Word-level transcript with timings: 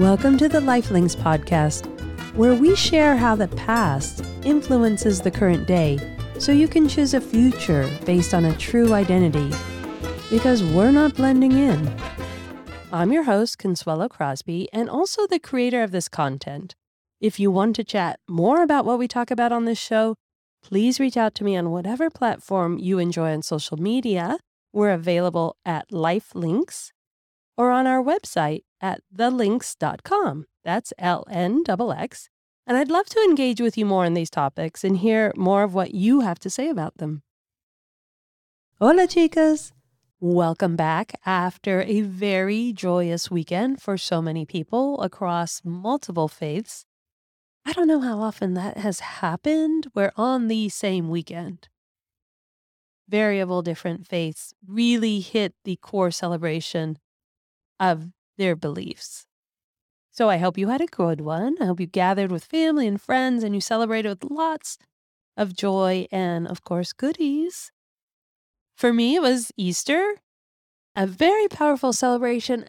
Welcome 0.00 0.38
to 0.38 0.48
the 0.48 0.60
Lifelinks 0.60 1.14
podcast, 1.14 1.84
where 2.34 2.54
we 2.54 2.74
share 2.74 3.18
how 3.18 3.36
the 3.36 3.48
past 3.48 4.24
influences 4.46 5.20
the 5.20 5.30
current 5.30 5.66
day 5.66 5.98
so 6.38 6.52
you 6.52 6.68
can 6.68 6.88
choose 6.88 7.12
a 7.12 7.20
future 7.20 7.86
based 8.06 8.32
on 8.32 8.46
a 8.46 8.56
true 8.56 8.94
identity. 8.94 9.54
Because 10.30 10.64
we're 10.64 10.90
not 10.90 11.16
blending 11.16 11.52
in. 11.52 11.94
I'm 12.90 13.12
your 13.12 13.24
host, 13.24 13.58
Consuelo 13.58 14.08
Crosby, 14.08 14.70
and 14.72 14.88
also 14.88 15.26
the 15.26 15.38
creator 15.38 15.82
of 15.82 15.90
this 15.90 16.08
content. 16.08 16.74
If 17.20 17.38
you 17.38 17.50
want 17.50 17.76
to 17.76 17.84
chat 17.84 18.20
more 18.26 18.62
about 18.62 18.86
what 18.86 18.98
we 18.98 19.06
talk 19.06 19.30
about 19.30 19.52
on 19.52 19.66
this 19.66 19.78
show, 19.78 20.14
please 20.62 20.98
reach 20.98 21.18
out 21.18 21.34
to 21.34 21.44
me 21.44 21.58
on 21.58 21.72
whatever 21.72 22.08
platform 22.08 22.78
you 22.78 22.98
enjoy 22.98 23.34
on 23.34 23.42
social 23.42 23.76
media. 23.76 24.38
We're 24.72 24.92
available 24.92 25.56
at 25.66 25.90
Lifelinks 25.90 26.88
or 27.58 27.70
on 27.70 27.86
our 27.86 28.02
website 28.02 28.62
at 28.80 29.00
thelinks.com. 29.14 30.46
That's 30.64 30.92
L 30.98 31.24
N 31.30 31.62
X. 31.68 32.28
And 32.66 32.76
I'd 32.76 32.90
love 32.90 33.06
to 33.06 33.20
engage 33.20 33.60
with 33.60 33.76
you 33.76 33.84
more 33.84 34.04
on 34.04 34.14
these 34.14 34.30
topics 34.30 34.84
and 34.84 34.98
hear 34.98 35.32
more 35.36 35.62
of 35.62 35.74
what 35.74 35.94
you 35.94 36.20
have 36.20 36.38
to 36.40 36.50
say 36.50 36.68
about 36.68 36.98
them. 36.98 37.22
Hola, 38.78 39.06
chicas! 39.06 39.72
Welcome 40.20 40.76
back 40.76 41.12
after 41.24 41.82
a 41.82 42.02
very 42.02 42.72
joyous 42.72 43.30
weekend 43.30 43.80
for 43.80 43.96
so 43.96 44.20
many 44.20 44.44
people 44.44 45.00
across 45.00 45.62
multiple 45.64 46.28
faiths. 46.28 46.84
I 47.64 47.72
don't 47.72 47.88
know 47.88 48.00
how 48.00 48.20
often 48.20 48.54
that 48.54 48.76
has 48.78 49.00
happened. 49.00 49.88
We're 49.94 50.12
on 50.16 50.48
the 50.48 50.68
same 50.68 51.08
weekend. 51.08 51.68
Variable 53.08 53.62
different 53.62 54.06
faiths 54.06 54.54
really 54.66 55.20
hit 55.20 55.54
the 55.64 55.76
core 55.76 56.10
celebration 56.10 56.98
of 57.78 58.08
their 58.40 58.56
beliefs. 58.56 59.26
So 60.10 60.28
I 60.28 60.38
hope 60.38 60.58
you 60.58 60.68
had 60.68 60.80
a 60.80 60.86
good 60.86 61.20
one. 61.20 61.56
I 61.60 61.66
hope 61.66 61.78
you 61.78 61.86
gathered 61.86 62.32
with 62.32 62.44
family 62.44 62.88
and 62.88 63.00
friends 63.00 63.44
and 63.44 63.54
you 63.54 63.60
celebrated 63.60 64.08
with 64.08 64.30
lots 64.30 64.78
of 65.36 65.54
joy 65.54 66.08
and, 66.10 66.48
of 66.48 66.64
course, 66.64 66.92
goodies. 66.92 67.70
For 68.74 68.92
me, 68.92 69.14
it 69.14 69.22
was 69.22 69.52
Easter, 69.56 70.16
a 70.96 71.06
very 71.06 71.46
powerful 71.48 71.92
celebration, 71.92 72.64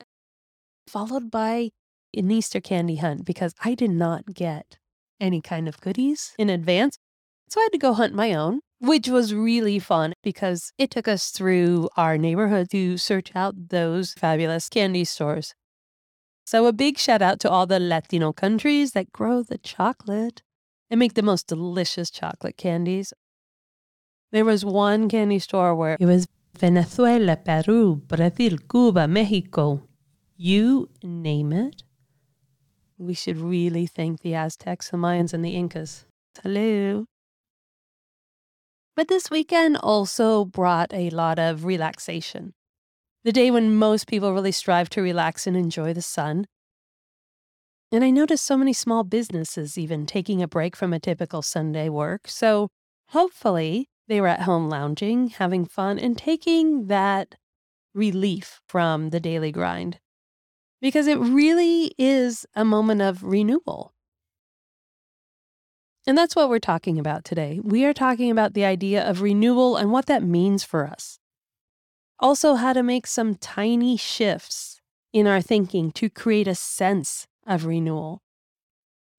followed 0.88 1.32
by 1.32 1.72
an 2.14 2.30
Easter 2.30 2.60
candy 2.60 2.98
hunt 2.98 3.26
because 3.26 3.56
I 3.64 3.74
did 3.74 3.92
not 3.92 4.34
get 4.34 4.78
any 5.20 5.42
kind 5.42 5.68
of 5.70 5.80
goodies 5.80 6.36
in 6.38 6.50
advance. 6.50 6.98
So 7.50 7.62
I 7.62 7.64
had 7.64 7.72
to 7.72 7.78
go 7.78 7.94
hunt 7.94 8.14
my 8.14 8.34
own 8.34 8.60
which 8.82 9.08
was 9.08 9.34
really 9.34 9.78
fun 9.78 10.14
because 10.24 10.74
it 10.80 10.90
took 10.90 11.08
us 11.08 11.30
through 11.30 11.88
our 11.96 12.18
neighborhood 12.18 12.68
to 12.72 12.98
search 12.98 13.32
out 13.36 13.70
those 13.70 14.14
fabulous 14.14 14.70
candy 14.70 15.06
stores. 15.06 15.54
So, 16.52 16.66
a 16.66 16.74
big 16.74 16.98
shout 16.98 17.22
out 17.22 17.40
to 17.40 17.50
all 17.50 17.66
the 17.66 17.80
Latino 17.80 18.34
countries 18.34 18.92
that 18.92 19.14
grow 19.14 19.42
the 19.42 19.58
chocolate 19.58 20.42
and 20.90 21.00
make 21.00 21.14
the 21.14 21.22
most 21.22 21.48
delicious 21.48 22.12
chocolate 22.12 22.58
candies. 22.58 23.14
There 24.34 24.44
was 24.44 24.66
one 24.66 25.08
candy 25.08 25.40
store 25.40 25.74
where 25.74 25.96
it 25.98 26.06
was 26.06 26.28
Venezuela, 26.60 27.38
Peru, 27.38 27.96
Brazil, 28.06 28.58
Cuba, 28.70 29.08
Mexico, 29.08 29.88
you 30.36 30.90
name 31.02 31.54
it. 31.54 31.84
We 32.98 33.14
should 33.14 33.38
really 33.38 33.88
thank 33.88 34.20
the 34.20 34.36
Aztecs, 34.36 34.90
the 34.90 34.98
Mayans, 34.98 35.34
and 35.34 35.46
the 35.46 35.56
Incas. 35.56 36.04
Hello. 36.44 37.06
But 38.98 39.08
this 39.08 39.32
weekend 39.32 39.78
also 39.78 40.44
brought 40.44 40.94
a 40.94 41.12
lot 41.12 41.40
of 41.40 41.64
relaxation. 41.64 42.52
The 43.24 43.32
day 43.32 43.52
when 43.52 43.76
most 43.76 44.08
people 44.08 44.34
really 44.34 44.52
strive 44.52 44.90
to 44.92 45.02
relax 45.02 45.46
and 45.46 45.56
enjoy 45.56 45.94
the 45.94 46.02
sun. 46.02 46.48
And 47.92 48.04
I 48.04 48.10
noticed 48.10 48.46
so 48.46 48.58
many 48.58 48.74
small 48.74 49.04
businesses 49.04 49.78
even 49.78 50.08
taking 50.08 50.42
a 50.42 50.48
break 50.48 50.76
from 50.76 50.92
a 50.92 51.00
typical 51.00 51.44
Sunday 51.44 51.88
work. 51.88 52.28
So 52.28 52.70
hopefully 53.10 53.90
they 54.08 54.20
were 54.20 54.28
at 54.28 54.42
home 54.42 54.70
lounging, 54.70 55.30
having 55.30 55.66
fun, 55.66 56.00
and 56.00 56.18
taking 56.18 56.88
that 56.88 57.36
relief 57.94 58.60
from 58.68 59.12
the 59.12 59.20
daily 59.20 59.52
grind. 59.52 60.00
Because 60.82 61.06
it 61.06 61.20
really 61.20 61.94
is 62.00 62.48
a 62.56 62.66
moment 62.66 63.02
of 63.04 63.24
renewal. 63.24 63.94
And 66.08 66.18
that's 66.18 66.36
what 66.36 66.50
we're 66.50 66.58
talking 66.58 66.98
about 66.98 67.24
today. 67.24 67.60
We 67.62 67.86
are 67.86 67.94
talking 67.94 68.32
about 68.32 68.56
the 68.56 68.66
idea 68.66 69.08
of 69.08 69.22
renewal 69.22 69.78
and 69.78 69.92
what 69.92 70.08
that 70.08 70.24
means 70.24 70.64
for 70.64 70.88
us. 70.88 71.21
Also, 72.22 72.54
how 72.54 72.72
to 72.72 72.84
make 72.84 73.08
some 73.08 73.34
tiny 73.34 73.98
shifts 73.98 74.80
in 75.12 75.26
our 75.26 75.42
thinking 75.42 75.92
to 75.92 76.08
create 76.08 76.48
a 76.48 76.54
sense 76.54 77.26
of 77.48 77.66
renewal. 77.66 78.22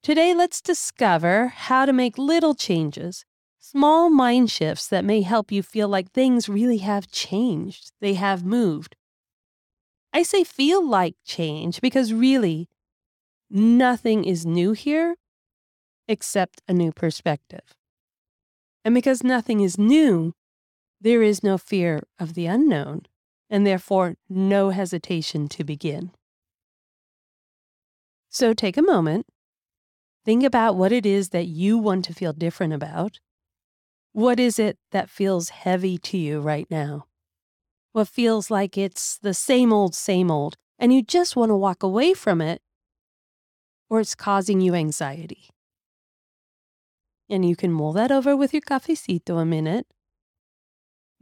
Today, 0.05 0.35
let's 0.35 0.61
discover 0.61 1.49
how 1.49 1.85
to 1.85 1.93
make 1.93 2.17
little 2.17 2.55
changes, 2.55 3.25
small 3.59 4.09
mind 4.09 4.53
shifts 4.53 4.87
that 4.87 5.05
may 5.05 5.23
help 5.23 5.51
you 5.51 5.65
feel 5.65 5.89
like 5.89 6.13
things 6.13 6.49
really 6.49 6.79
have 6.79 7.11
changed, 7.11 7.91
they 8.01 8.15
have 8.15 8.45
moved. 8.45 8.95
I 10.13 10.23
say 10.23 10.45
feel 10.45 10.87
like 10.87 11.17
change 11.25 11.81
because 11.81 12.13
really, 12.13 12.69
nothing 13.51 14.25
is 14.25 14.47
new 14.47 14.73
here 14.73 15.17
except 16.07 16.63
a 16.69 16.73
new 16.73 16.93
perspective. 16.93 17.75
And 18.85 18.95
because 18.95 19.25
nothing 19.25 19.61
is 19.61 19.79
new, 19.79 20.35
there 21.03 21.23
is 21.23 21.43
no 21.43 21.59
fear 21.59 22.03
of 22.19 22.35
the 22.35 22.47
unknown, 22.47 23.03
and 23.51 23.67
therefore 23.67 24.15
no 24.29 24.71
hesitation 24.71 25.49
to 25.49 25.65
begin. 25.65 26.13
So 28.31 28.55
take 28.55 28.77
a 28.77 28.83
moment, 28.83 29.27
think 30.25 30.45
about 30.45 30.77
what 30.77 30.93
it 30.93 31.05
is 31.05 31.31
that 31.31 31.47
you 31.47 31.77
want 31.77 32.05
to 32.07 32.15
feel 32.15 32.33
different 32.33 32.73
about. 32.73 33.19
What 34.13 34.39
is 34.39 34.59
it 34.59 34.79
that 34.93 35.11
feels 35.11 35.49
heavy 35.49 35.99
to 35.99 36.17
you 36.17 36.41
right 36.41 36.71
now? 36.71 37.07
What 37.93 38.09
feels 38.09 38.51
like 38.51 38.79
it's 38.79 39.19
the 39.19 39.35
same 39.35 39.73
old, 39.73 39.95
same 39.95 40.31
old, 40.31 40.57
and 40.79 40.95
you 40.95 41.03
just 41.03 41.37
want 41.37 41.51
to 41.51 41.57
walk 41.57 41.83
away 41.83 42.15
from 42.15 42.41
it, 42.41 42.63
or 43.91 44.01
it's 44.01 44.15
causing 44.15 44.61
you 44.61 44.75
anxiety? 44.75 45.51
and 47.33 47.49
you 47.49 47.57
can 47.57 47.73
mull 47.73 47.93
that 47.95 48.13
over 48.13 48.37
with 48.37 48.53
your 48.53 48.61
cafecito 48.61 49.41
a 49.41 49.45
minute. 49.45 49.87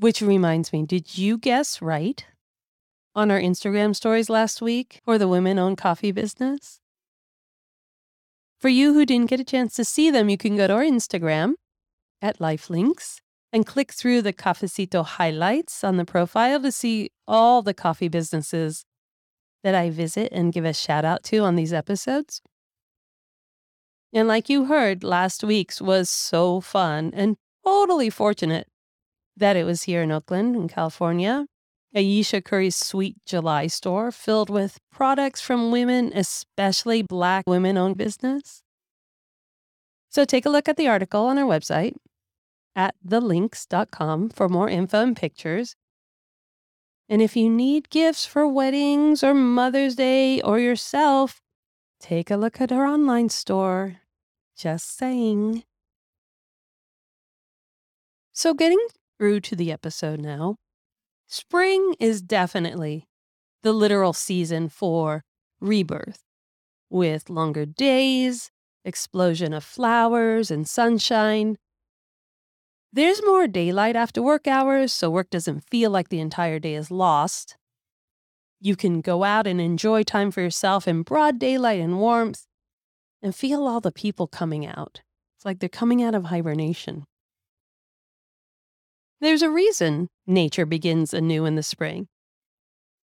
Which 0.01 0.23
reminds 0.23 0.73
me, 0.73 0.87
did 0.87 1.19
you 1.19 1.37
guess 1.37 1.83
right 1.83 2.25
on 3.15 3.31
our 3.31 3.39
Instagram 3.39 3.95
stories 3.95 4.31
last 4.31 4.63
week 4.63 5.03
for 5.05 5.19
the 5.19 5.29
women 5.29 5.59
owned 5.59 5.77
coffee 5.77 6.11
business? 6.11 6.81
For 8.59 8.71
you 8.71 8.95
who 8.95 9.05
didn't 9.05 9.29
get 9.29 9.41
a 9.41 9.45
chance 9.45 9.75
to 9.75 9.85
see 9.85 10.11
them, 10.11 10.31
you 10.31 10.39
can 10.39 10.57
go 10.57 10.67
to 10.67 10.73
our 10.73 10.83
Instagram 10.83 11.53
at 12.23 12.39
Lifelinks 12.39 13.19
and 13.53 13.67
click 13.67 13.93
through 13.93 14.23
the 14.23 14.33
Cafecito 14.33 15.05
highlights 15.05 15.85
on 15.85 15.99
the 15.99 16.07
profile 16.07 16.63
to 16.63 16.73
see 16.73 17.11
all 17.29 17.61
the 17.61 17.75
coffee 17.75 18.09
businesses 18.09 18.87
that 19.63 19.75
I 19.75 19.91
visit 19.91 20.33
and 20.33 20.51
give 20.51 20.65
a 20.65 20.73
shout 20.73 21.05
out 21.05 21.25
to 21.25 21.41
on 21.41 21.57
these 21.57 21.75
episodes. 21.75 22.41
And 24.15 24.27
like 24.27 24.49
you 24.49 24.65
heard, 24.65 25.05
last 25.05 25.45
week's 25.45 25.83
was 25.83 26.09
so 26.09 26.63
fun 26.63 27.11
and 27.15 27.37
totally 27.67 28.09
fortunate 28.09 28.67
that 29.37 29.57
it 29.57 29.65
was 29.65 29.85
here 29.85 30.03
in 30.03 30.13
Oakland, 30.13 30.57
in 30.57 30.69
California. 30.69 31.47
Ayesha 31.95 32.41
Curry's 32.41 32.77
Sweet 32.77 33.17
July 33.27 33.67
store 33.67 34.13
filled 34.13 34.49
with 34.49 34.79
products 34.93 35.41
from 35.41 35.73
women, 35.73 36.13
especially 36.15 37.03
Black 37.03 37.45
women 37.49 37.77
owned 37.77 37.97
business. 37.97 38.63
So 40.09 40.25
take 40.25 40.47
a 40.47 40.51
look 40.51 40.69
at 40.69 40.77
the 40.77 40.89
article 40.89 41.25
on 41.27 41.39
our 41.39 41.45
website 41.45 41.95
at 42.77 42.95
thelinks.com 43.07 44.31
for 44.31 44.49
more 44.49 44.69
info 44.69 45.03
and 45.03 45.17
pictures. 45.17 45.75
And 47.09 47.21
if 47.21 47.37
you 47.37 47.51
need 47.51 47.91
gifts 47.91 48.25
for 48.25 48.47
weddings 48.47 49.25
or 49.25 49.35
Mother's 49.35 49.97
Day 49.97 50.41
or 50.43 50.61
yourself, 50.61 51.41
take 51.99 52.31
a 52.31 52.37
look 52.37 52.61
at 52.61 52.71
our 52.71 52.87
online 52.87 53.29
store. 53.29 53.97
Just 54.57 54.97
saying. 54.97 55.65
So, 58.33 58.55
getting 58.55 58.79
through 59.21 59.39
to 59.39 59.55
the 59.55 59.71
episode 59.71 60.19
now, 60.19 60.57
spring 61.27 61.95
is 62.01 62.23
definitely 62.23 63.07
the 63.63 63.73
literal 63.75 64.15
season 64.15 64.67
for 64.67 65.25
rebirth, 65.61 66.23
with 66.89 67.29
longer 67.29 67.67
days, 67.67 68.51
explosion 68.83 69.53
of 69.53 69.63
flowers 69.63 70.51
and 70.51 70.67
sunshine. 70.67 71.59
There's 72.95 73.23
more 73.23 73.47
daylight 73.47 73.95
after 73.95 74.23
work 74.23 74.49
hours, 74.49 74.91
so 74.91 75.11
work 75.11 75.29
doesn't 75.29 75.69
feel 75.71 75.91
like 75.91 76.09
the 76.09 76.21
entire 76.21 76.59
day 76.59 76.75
is 76.75 76.91
lost. 76.91 77.59
You 78.59 78.75
can 78.75 79.03
go 79.03 79.23
out 79.23 79.47
and 79.47 79.61
enjoy 79.61 80.03
time 80.03 80.31
for 80.31 80.41
yourself 80.41 80.89
in 80.89 81.03
broad 81.03 81.39
daylight 81.39 81.81
and 81.81 81.99
warmth, 81.99 82.47
and 83.21 83.35
feel 83.35 83.67
all 83.67 83.83
the 83.83 83.93
people 83.93 84.27
coming 84.27 84.65
out. 84.65 85.03
It's 85.37 85.45
like 85.45 85.59
they're 85.59 85.69
coming 85.69 86.03
out 86.03 86.15
of 86.15 86.25
hibernation. 86.25 87.05
There's 89.21 89.43
a 89.43 89.51
reason 89.51 90.09
nature 90.27 90.65
begins 90.65 91.13
anew 91.13 91.45
in 91.45 91.55
the 91.55 91.63
spring 91.63 92.09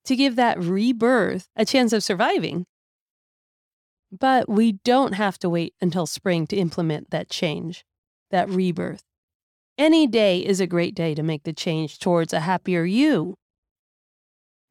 to 0.05 0.17
give 0.17 0.37
that 0.37 0.59
rebirth 0.59 1.49
a 1.57 1.65
chance 1.65 1.93
of 1.93 2.03
surviving. 2.03 2.65
But 4.11 4.49
we 4.49 4.73
don't 4.73 5.15
have 5.15 5.39
to 5.41 5.51
wait 5.51 5.75
until 5.81 6.07
spring 6.07 6.47
to 6.47 6.57
implement 6.57 7.11
that 7.11 7.29
change, 7.29 7.85
that 8.31 8.49
rebirth. 8.49 9.03
Any 9.77 10.07
day 10.07 10.41
is 10.41 10.61
a 10.61 10.67
great 10.67 10.95
day 10.95 11.15
to 11.15 11.23
make 11.23 11.43
the 11.43 11.53
change 11.53 11.99
towards 11.99 12.33
a 12.33 12.41
happier 12.41 12.85
you. 12.85 13.35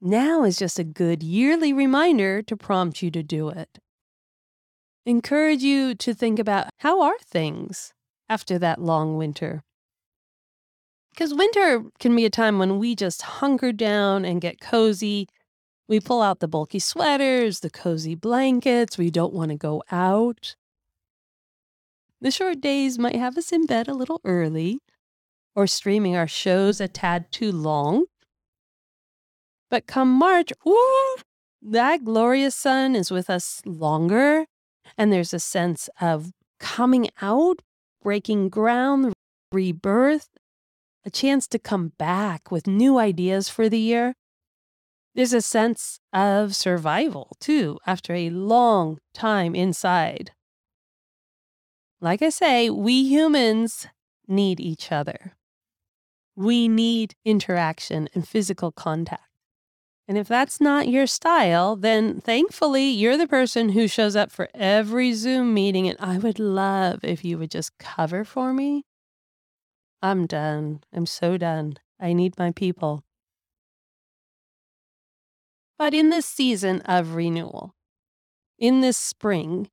Now 0.01 0.43
is 0.43 0.57
just 0.57 0.79
a 0.79 0.83
good 0.83 1.21
yearly 1.21 1.73
reminder 1.73 2.41
to 2.43 2.57
prompt 2.57 3.03
you 3.03 3.11
to 3.11 3.21
do 3.21 3.49
it. 3.49 3.77
Encourage 5.05 5.61
you 5.61 5.93
to 5.95 6.13
think 6.13 6.39
about 6.39 6.69
how 6.79 7.01
are 7.01 7.19
things 7.19 7.93
after 8.27 8.57
that 8.57 8.81
long 8.81 9.17
winter? 9.17 9.63
Because 11.15 11.33
winter 11.33 11.83
can 11.99 12.13
be 12.13 12.25
a 12.25 12.29
time 12.29 12.59
when 12.59 12.77
we 12.77 12.93
just 12.93 13.21
hunker 13.21 13.71
down 13.71 14.25
and 14.25 14.41
get 14.41 14.59
cozy. 14.59 15.29
We 15.87 16.01
pull 16.01 16.21
out 16.21 16.41
the 16.41 16.47
bulky 16.47 16.79
sweaters, 16.79 17.61
the 17.61 17.69
cozy 17.69 18.15
blankets. 18.15 18.97
We 18.97 19.09
don't 19.09 19.33
want 19.33 19.51
to 19.51 19.55
go 19.57 19.81
out. 19.91 20.55
The 22.19 22.31
short 22.31 22.59
days 22.59 22.99
might 22.99 23.15
have 23.15 23.37
us 23.37 23.53
in 23.53 23.65
bed 23.65 23.87
a 23.87 23.93
little 23.93 24.19
early 24.25 24.79
or 25.55 25.67
streaming 25.67 26.17
our 26.17 26.27
shows 26.27 26.81
a 26.81 26.87
tad 26.89 27.31
too 27.31 27.51
long. 27.51 28.05
But 29.69 29.87
come 29.87 30.11
March, 30.11 30.51
ooh, 30.67 31.15
that 31.61 32.03
glorious 32.03 32.55
sun 32.55 32.93
is 32.93 33.09
with 33.09 33.29
us 33.29 33.61
longer, 33.65 34.45
and 34.97 35.13
there's 35.13 35.33
a 35.33 35.39
sense 35.39 35.89
of 36.01 36.31
coming 36.59 37.09
out, 37.21 37.61
breaking 38.03 38.49
ground, 38.49 39.13
rebirth, 39.51 40.29
a 41.05 41.11
chance 41.11 41.47
to 41.47 41.59
come 41.59 41.93
back 41.97 42.51
with 42.51 42.67
new 42.67 42.97
ideas 42.97 43.47
for 43.47 43.69
the 43.69 43.79
year. 43.79 44.15
There's 45.13 45.33
a 45.33 45.41
sense 45.41 45.99
of 46.11 46.55
survival, 46.55 47.37
too, 47.39 47.77
after 47.85 48.13
a 48.13 48.31
long 48.31 48.97
time 49.13 49.55
inside. 49.55 50.31
Like 52.01 52.21
I 52.21 52.29
say, 52.29 52.69
we 52.69 53.03
humans 53.03 53.87
need 54.27 54.59
each 54.59 54.91
other. 54.91 55.33
We 56.35 56.67
need 56.67 57.15
interaction 57.23 58.09
and 58.13 58.27
physical 58.27 58.71
contact. 58.71 59.21
And 60.07 60.17
if 60.17 60.27
that's 60.27 60.61
not 60.61 60.89
your 60.89 61.07
style, 61.07 61.75
then 61.75 62.21
thankfully 62.21 62.89
you're 62.89 63.17
the 63.17 63.27
person 63.27 63.69
who 63.69 63.87
shows 63.87 64.15
up 64.15 64.31
for 64.31 64.49
every 64.53 65.13
Zoom 65.13 65.53
meeting. 65.53 65.87
And 65.87 65.97
I 65.99 66.17
would 66.17 66.37
love 66.37 66.99
if 67.03 67.23
you 67.25 67.37
would 67.37 67.51
just 67.51 67.77
cover 67.79 68.23
for 68.23 68.53
me. 68.53 68.83
I'm 70.05 70.27
done. 70.27 70.81
I'm 70.93 71.07
so 71.07 71.35
done. 71.35 71.77
I 71.99 72.13
need 72.13 72.37
my 72.37 72.51
people. 72.51 73.03
But 75.79 75.95
in 75.95 76.11
this 76.11 76.27
season 76.27 76.81
of 76.81 77.15
renewal, 77.15 77.73
in 78.59 78.81
this 78.81 78.97
spring, 78.97 79.67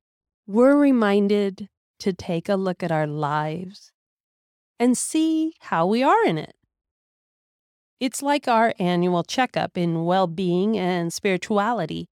we're 0.47 0.75
reminded 0.75 1.69
to 1.99 2.13
take 2.13 2.49
a 2.49 2.55
look 2.55 2.81
at 2.81 2.91
our 2.91 3.05
lives 3.05 3.91
and 4.79 4.97
see 4.97 5.53
how 5.59 5.85
we 5.85 6.01
are 6.01 6.25
in 6.25 6.39
it. 6.39 6.55
It's 7.99 8.23
like 8.23 8.47
our 8.47 8.73
annual 8.79 9.21
checkup 9.23 9.77
in 9.77 10.03
well 10.03 10.25
being 10.25 10.79
and 10.79 11.13
spirituality. 11.13 12.09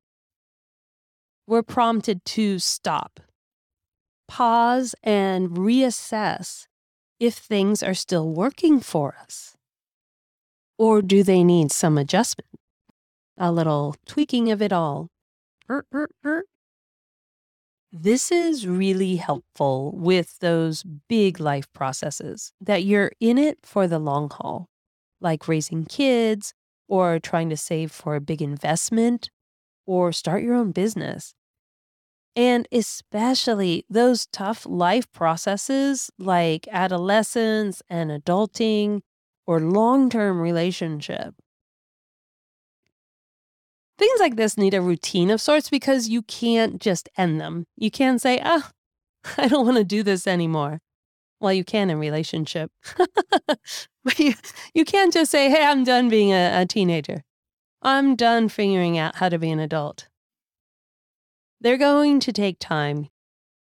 We're 1.47 1.63
prompted 1.63 2.23
to 2.25 2.59
stop, 2.59 3.19
pause, 4.27 4.93
and 5.01 5.49
reassess 5.49 6.67
if 7.21 7.35
things 7.35 7.83
are 7.83 7.93
still 7.93 8.27
working 8.27 8.79
for 8.79 9.15
us. 9.21 9.55
Or 10.79 11.03
do 11.03 11.21
they 11.21 11.43
need 11.43 11.71
some 11.71 11.99
adjustment? 11.99 12.49
A 13.37 13.51
little 13.51 13.95
tweaking 14.07 14.51
of 14.51 14.59
it 14.59 14.73
all. 14.73 15.07
This 17.91 18.31
is 18.31 18.65
really 18.65 19.17
helpful 19.17 19.91
with 19.95 20.39
those 20.39 20.83
big 21.07 21.39
life 21.39 21.71
processes 21.73 22.53
that 22.59 22.85
you're 22.85 23.11
in 23.19 23.37
it 23.37 23.59
for 23.61 23.85
the 23.87 23.99
long 23.99 24.31
haul, 24.31 24.65
like 25.19 25.47
raising 25.47 25.85
kids 25.85 26.53
or 26.87 27.19
trying 27.19 27.49
to 27.49 27.57
save 27.57 27.91
for 27.91 28.15
a 28.15 28.21
big 28.21 28.41
investment 28.41 29.29
or 29.85 30.11
start 30.11 30.41
your 30.41 30.55
own 30.55 30.71
business. 30.71 31.35
And 32.35 32.67
especially 32.71 33.85
those 33.89 34.25
tough 34.27 34.65
life 34.65 35.11
processes 35.11 36.09
like 36.17 36.67
adolescence 36.71 37.81
and 37.89 38.09
adulting 38.09 39.01
or 39.45 39.59
long 39.59 40.09
term 40.09 40.39
relationship. 40.39 41.35
Things 43.97 44.19
like 44.19 44.35
this 44.35 44.57
need 44.57 44.73
a 44.73 44.81
routine 44.81 45.29
of 45.29 45.41
sorts 45.41 45.69
because 45.69 46.09
you 46.09 46.21
can't 46.23 46.81
just 46.81 47.09
end 47.17 47.39
them. 47.39 47.65
You 47.75 47.91
can't 47.91 48.21
say, 48.21 48.41
oh, 48.43 48.69
I 49.37 49.47
don't 49.47 49.65
want 49.65 49.77
to 49.77 49.83
do 49.83 50.01
this 50.01 50.25
anymore. 50.25 50.79
Well, 51.39 51.53
you 51.53 51.63
can 51.63 51.89
in 51.89 51.99
relationship. 51.99 52.71
but 53.47 54.19
you, 54.19 54.33
you 54.73 54.85
can't 54.85 55.11
just 55.11 55.31
say, 55.31 55.49
hey, 55.49 55.65
I'm 55.65 55.83
done 55.83 56.07
being 56.07 56.31
a, 56.31 56.61
a 56.61 56.65
teenager. 56.65 57.23
I'm 57.81 58.15
done 58.15 58.47
figuring 58.47 58.97
out 58.97 59.15
how 59.15 59.29
to 59.29 59.39
be 59.39 59.49
an 59.49 59.59
adult. 59.59 60.07
They're 61.61 61.77
going 61.77 62.19
to 62.21 62.33
take 62.33 62.57
time. 62.59 63.09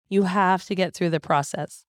You 0.07 0.23
have 0.23 0.63
to 0.65 0.75
get 0.75 0.93
through 0.93 1.09
the 1.09 1.19
process. 1.19 1.85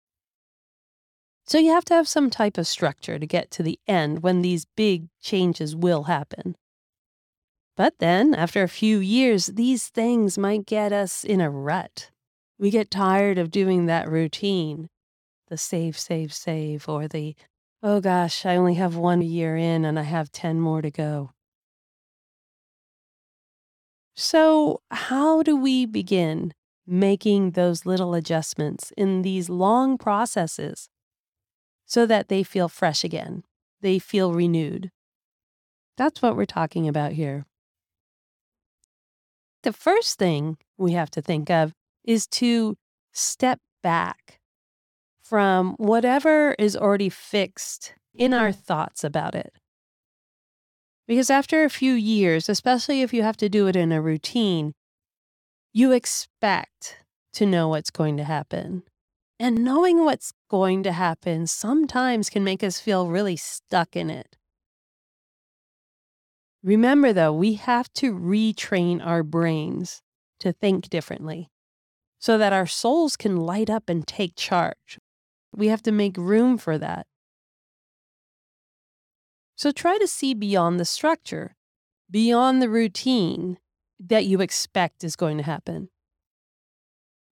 So 1.47 1.59
you 1.59 1.71
have 1.71 1.85
to 1.87 1.95
have 1.95 2.09
some 2.09 2.31
type 2.31 2.59
of 2.59 2.67
structure 2.67 3.19
to 3.19 3.27
get 3.27 3.51
to 3.53 3.63
the 3.63 3.79
end 3.87 4.23
when 4.23 4.43
these 4.43 4.67
big 4.77 5.09
changes 5.21 5.77
will 5.77 6.05
happen. 6.05 6.57
But 7.77 7.99
then, 7.99 8.35
after 8.35 8.63
a 8.63 8.69
few 8.69 8.99
years, 8.99 9.47
these 9.47 9.89
things 9.89 10.37
might 10.37 10.67
get 10.67 10.93
us 10.93 11.23
in 11.23 11.41
a 11.41 11.51
rut. 11.51 12.11
We 12.59 12.71
get 12.71 12.91
tired 12.91 13.39
of 13.39 13.51
doing 13.51 13.87
that 13.87 14.09
routine 14.09 14.89
the 15.49 15.59
save, 15.59 15.99
save, 15.99 16.33
save, 16.33 16.89
or 16.89 17.07
the, 17.07 17.37
oh 17.83 18.01
gosh, 18.01 18.47
I 18.47 18.57
only 18.57 18.75
have 18.75 18.97
one 18.97 19.21
year 19.21 19.57
in 19.57 19.85
and 19.85 19.99
I 19.99 20.03
have 20.03 20.33
10 20.33 20.59
more 20.59 20.81
to 20.81 20.91
go. 20.91 21.33
So, 24.17 24.81
how 24.91 25.43
do 25.43 25.57
we 25.57 25.87
begin 25.87 26.53
making 26.87 27.53
those 27.53 27.85
little 27.87 28.15
adjustments 28.15 28.93
in 28.97 29.23
these 29.23 29.49
long 29.49 29.99
processes 29.99 30.89
so 31.85 32.07
that 32.07 32.29
they 32.29 32.43
feel 32.43 32.69
fresh 32.69 33.05
again? 33.05 33.45
They 33.81 33.99
feel 33.99 34.33
renewed. 34.33 34.91
That's 35.97 36.23
what 36.23 36.37
we're 36.37 36.45
talking 36.45 36.89
about 36.89 37.13
here 37.13 37.45
the 39.65 39.73
first 39.73 40.19
thing 40.19 40.59
we 40.79 40.93
have 40.93 41.11
to 41.11 41.23
think 41.23 41.51
of 41.51 41.73
is 42.05 42.27
to 42.27 42.77
step 43.13 43.59
back 43.83 44.39
from 45.23 45.75
whatever 45.79 46.55
is 46.59 46.77
already 46.77 47.09
fixed 47.09 47.95
in 48.15 48.33
our 48.33 48.53
thoughts 48.53 49.03
about 49.03 49.35
it. 49.35 49.55
Because 51.07 51.31
after 51.31 51.65
a 51.65 51.71
few 51.71 51.93
years, 51.93 52.49
especially 52.49 53.03
if 53.03 53.13
you 53.13 53.23
have 53.23 53.37
to 53.39 53.49
do 53.49 53.67
it 53.67 53.77
in 53.77 53.93
a 53.93 54.01
routine, 54.01 54.73
you 55.73 55.93
expect 55.93 56.99
to 57.35 57.45
know 57.45 57.69
what's 57.69 57.91
going 57.91 58.17
to 58.17 58.25
happen. 58.25 58.85
And 59.39 59.65
knowing 59.65 60.05
what's 60.05 60.33
going 60.49 60.83
to 60.85 60.93
happen 60.93 61.47
sometimes 61.47 62.31
can 62.31 62.45
make 62.45 62.63
us 62.63 62.79
feel 62.79 63.09
really 63.09 63.37
stuck 63.37 63.97
in 63.97 64.09
it. 64.09 64.37
Remember, 66.63 67.13
though, 67.13 67.33
we 67.33 67.55
have 67.55 67.93
to 67.95 68.15
retrain 68.15 69.05
our 69.05 69.23
brains 69.23 70.01
to 70.41 70.53
think 70.53 70.89
differently 70.89 71.51
so 72.19 72.39
that 72.39 72.55
our 72.55 72.67
souls 72.67 73.17
can 73.17 73.37
light 73.37 73.69
up 73.69 73.91
and 73.91 74.07
take 74.07 74.35
charge. 74.35 74.99
We 75.55 75.67
have 75.67 75.83
to 75.83 75.93
make 75.93 76.17
room 76.17 76.57
for 76.57 76.79
that. 76.79 77.07
So 79.57 79.71
try 79.71 79.99
to 79.99 80.07
see 80.07 80.35
beyond 80.35 80.79
the 80.79 80.85
structure, 80.85 81.57
beyond 82.11 82.61
the 82.61 82.69
routine 82.69 83.59
that 84.01 84.27
you 84.27 84.41
expect 84.41 85.05
is 85.05 85.17
going 85.17 85.37
to 85.39 85.45
happen. 85.45 85.89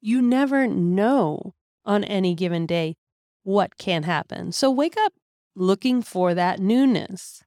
You 0.00 0.23
never 0.23 0.67
know 0.67 1.55
on 1.85 2.05
any 2.05 2.35
given 2.35 2.67
day 2.67 2.97
what 3.43 3.76
can 3.76 4.05
happen. 4.05 4.52
So 4.52 4.71
wake 4.71 4.97
up 4.97 5.12
looking 5.55 6.02
for 6.02 6.35
that 6.35 6.61
newness 6.61 7.43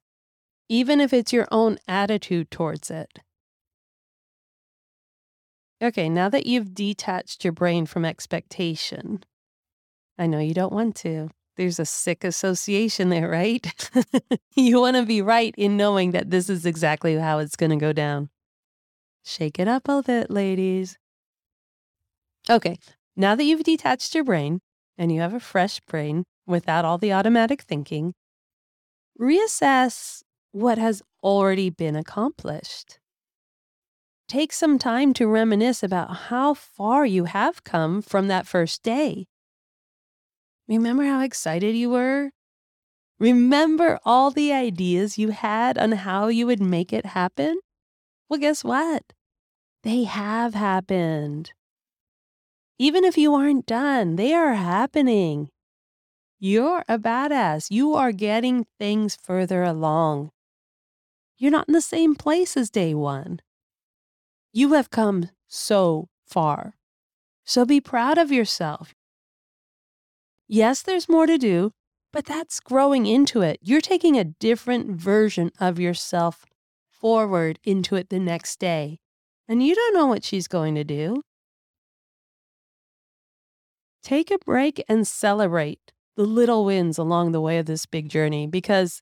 even 0.70 1.00
if 1.00 1.13
it's 1.13 1.34
your 1.34 1.48
own 1.51 1.77
attitude 1.88 2.50
towards 2.50 2.89
it. 2.89 3.20
Okay, 5.82 6.10
now 6.10 6.29
that 6.29 6.46
you've 6.46 6.74
detached 6.74 7.44
your 7.44 7.53
brain 7.53 7.86
from 7.86 8.05
expectation, 8.05 9.24
I 10.17 10.25
know 10.27 10.39
you 10.39 10.53
don't 10.53 10.74
want 10.74 10.96
to. 10.98 11.29
There's 11.57 11.79
a 11.79 11.85
sick 11.85 12.24
association 12.24 13.09
there, 13.09 13.29
right? 13.29 13.65
you 14.55 14.81
want 14.81 14.97
to 14.97 15.05
be 15.05 15.21
right 15.21 15.53
in 15.57 15.77
knowing 15.77 16.12
that 16.12 16.29
this 16.29 16.50
is 16.50 16.65
exactly 16.65 17.15
how 17.15 17.39
it's 17.39 17.55
going 17.55 17.69
to 17.71 17.77
go 17.77 17.93
down. 17.93 18.29
Shake 19.24 19.59
it 19.59 19.67
up 19.67 19.88
a 19.88 20.03
bit, 20.03 20.29
ladies. 20.29 20.97
Okay, 22.50 22.77
now 23.15 23.35
that 23.35 23.43
you've 23.43 23.63
detached 23.63 24.13
your 24.13 24.24
brain 24.24 24.59
and 24.97 25.12
you 25.12 25.21
have 25.21 25.33
a 25.33 25.39
fresh 25.39 25.79
brain 25.81 26.25
without 26.45 26.85
all 26.85 26.97
the 26.97 27.12
automatic 27.13 27.62
thinking, 27.63 28.13
reassess 29.19 30.21
what 30.51 30.77
has 30.77 31.01
already 31.24 31.69
been 31.69 31.95
accomplished. 31.95 33.00
take 34.27 34.51
some 34.51 34.79
time 34.79 35.13
to 35.13 35.27
reminisce 35.27 35.83
about 35.83 36.15
how 36.29 36.53
far 36.53 37.05
you 37.05 37.25
have 37.25 37.63
come 37.63 38.01
from 38.01 38.27
that 38.27 38.47
first 38.47 38.83
day. 38.83 39.27
Remember 40.67 41.03
how 41.03 41.22
excited 41.22 41.75
you 41.75 41.89
were? 41.89 42.31
Remember 43.19 44.00
all 44.03 44.31
the 44.31 44.51
ideas 44.51 45.17
you 45.17 45.29
had 45.29 45.77
on 45.77 45.91
how 45.93 46.27
you 46.27 46.48
would 46.48 46.62
make 46.62 46.91
it 46.91 47.05
happen? 47.05 47.60
Well, 48.27 48.39
guess 48.39 48.63
what? 48.63 49.13
They 49.84 50.03
have 50.03 50.53
happened. 50.53 51.53
Even 52.77 53.03
if 53.03 53.17
you 53.17 53.34
aren't 53.34 53.65
done, 53.65 54.15
they 54.15 54.34
are 54.34 54.55
happening. 54.55 55.50
You're 56.39 56.84
a 56.89 57.00
badass. 57.00 57.67
You 57.69 57.93
are 57.93 58.12
getting 58.12 58.65
things 58.79 59.17
further 59.22 59.63
along. 59.63 60.31
You're 61.38 61.51
not 61.51 61.67
in 61.67 61.74
the 61.74 61.81
same 61.81 62.15
place 62.15 62.57
as 62.57 62.69
day 62.69 62.93
one. 62.93 63.39
You 64.51 64.74
have 64.74 64.89
come 64.89 65.29
so 65.48 66.10
far. 66.25 66.75
So 67.45 67.65
be 67.65 67.79
proud 67.79 68.17
of 68.17 68.31
yourself. 68.31 68.93
Yes, 70.48 70.82
there's 70.82 71.10
more 71.10 71.25
to 71.25 71.38
do, 71.38 71.72
but 72.14 72.25
that's 72.25 72.60
growing 72.60 73.06
into 73.06 73.42
it. 73.42 73.60
You're 73.62 73.82
taking 73.82 74.18
a 74.18 74.24
different 74.24 74.92
version 74.92 75.52
of 75.60 75.80
yourself 75.80 76.46
forward 76.88 77.60
into 77.64 77.96
it 77.96 78.10
the 78.10 78.20
next 78.20 78.60
day. 78.60 79.00
And 79.48 79.64
you 79.64 79.75
don't 79.75 79.94
know 79.94 80.08
what 80.08 80.24
she's 80.24 80.48
going 80.48 80.75
to 80.75 80.84
do. 80.84 81.22
Take 84.04 84.30
a 84.30 84.38
break 84.38 84.84
and 84.88 85.08
celebrate 85.08 85.92
the 86.16 86.25
little 86.25 86.64
wins 86.64 86.98
along 86.98 87.32
the 87.32 87.42
way 87.42 87.58
of 87.58 87.66
this 87.66 87.86
big 87.86 88.08
journey 88.08 88.48
because 88.48 89.02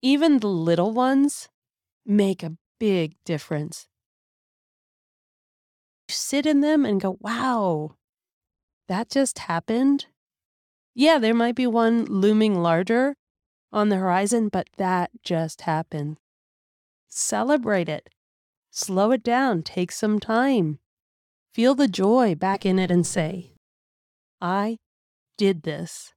even 0.00 0.38
the 0.38 0.46
little 0.48 0.92
ones 0.92 1.48
make 2.06 2.42
a 2.42 2.56
big 2.78 3.16
difference. 3.24 3.88
You 6.08 6.14
Sit 6.14 6.46
in 6.46 6.60
them 6.60 6.84
and 6.86 7.00
go, 7.00 7.18
wow, 7.20 7.96
that 8.86 9.10
just 9.10 9.40
happened. 9.40 10.06
Yeah, 10.98 11.20
there 11.20 11.32
might 11.32 11.54
be 11.54 11.68
one 11.68 12.06
looming 12.06 12.60
larger 12.60 13.14
on 13.72 13.88
the 13.88 13.98
horizon, 13.98 14.48
but 14.48 14.66
that 14.78 15.12
just 15.22 15.60
happened. 15.60 16.16
Celebrate 17.06 17.88
it. 17.88 18.10
Slow 18.72 19.12
it 19.12 19.22
down. 19.22 19.62
Take 19.62 19.92
some 19.92 20.18
time. 20.18 20.80
Feel 21.54 21.76
the 21.76 21.86
joy 21.86 22.34
back 22.34 22.66
in 22.66 22.80
it 22.80 22.90
and 22.90 23.06
say, 23.06 23.52
I 24.40 24.78
did 25.36 25.62
this. 25.62 26.14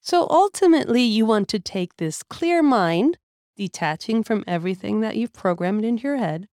So 0.00 0.26
ultimately, 0.28 1.02
you 1.02 1.24
want 1.24 1.46
to 1.50 1.60
take 1.60 1.98
this 1.98 2.24
clear 2.24 2.64
mind, 2.64 3.16
detaching 3.56 4.24
from 4.24 4.42
everything 4.48 5.02
that 5.02 5.14
you've 5.14 5.32
programmed 5.32 5.84
into 5.84 6.02
your 6.02 6.16
head, 6.16 6.48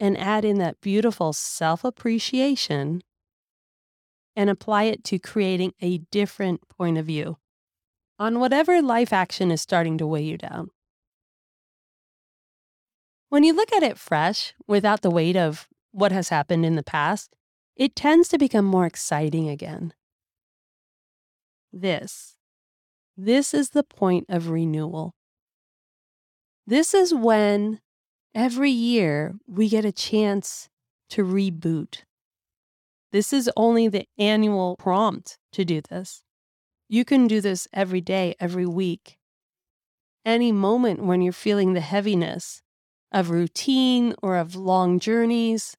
and 0.00 0.18
add 0.18 0.44
in 0.44 0.58
that 0.58 0.80
beautiful 0.80 1.32
self 1.32 1.84
appreciation 1.84 3.00
and 4.36 4.50
apply 4.50 4.84
it 4.84 5.04
to 5.04 5.18
creating 5.18 5.72
a 5.80 5.98
different 6.10 6.68
point 6.68 6.98
of 6.98 7.06
view 7.06 7.38
on 8.18 8.40
whatever 8.40 8.80
life 8.80 9.12
action 9.12 9.50
is 9.50 9.60
starting 9.60 9.98
to 9.98 10.06
weigh 10.06 10.22
you 10.22 10.38
down. 10.38 10.70
When 13.28 13.42
you 13.42 13.52
look 13.52 13.72
at 13.72 13.82
it 13.82 13.98
fresh, 13.98 14.54
without 14.66 15.02
the 15.02 15.10
weight 15.10 15.36
of 15.36 15.68
what 15.90 16.12
has 16.12 16.28
happened 16.28 16.64
in 16.64 16.76
the 16.76 16.82
past, 16.82 17.34
it 17.76 17.96
tends 17.96 18.28
to 18.28 18.38
become 18.38 18.64
more 18.64 18.86
exciting 18.86 19.48
again. 19.48 19.92
This, 21.72 22.36
this 23.16 23.52
is 23.52 23.70
the 23.70 23.82
point 23.82 24.26
of 24.28 24.50
renewal. 24.50 25.14
This 26.66 26.94
is 26.94 27.12
when 27.12 27.80
every 28.34 28.70
year 28.70 29.34
we 29.46 29.68
get 29.68 29.84
a 29.84 29.92
chance 29.92 30.68
to 31.10 31.24
reboot. 31.24 32.02
This 33.14 33.32
is 33.32 33.48
only 33.56 33.86
the 33.86 34.08
annual 34.18 34.74
prompt 34.76 35.38
to 35.52 35.64
do 35.64 35.80
this. 35.80 36.24
You 36.88 37.04
can 37.04 37.28
do 37.28 37.40
this 37.40 37.68
every 37.72 38.00
day, 38.00 38.34
every 38.40 38.66
week. 38.66 39.18
Any 40.24 40.50
moment 40.50 41.04
when 41.04 41.22
you're 41.22 41.32
feeling 41.32 41.74
the 41.74 41.80
heaviness 41.80 42.60
of 43.12 43.30
routine 43.30 44.16
or 44.20 44.36
of 44.36 44.56
long 44.56 44.98
journeys, 44.98 45.76